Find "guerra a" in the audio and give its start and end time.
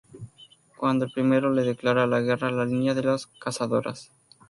2.21-2.51